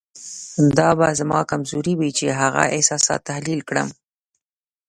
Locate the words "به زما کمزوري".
0.99-1.93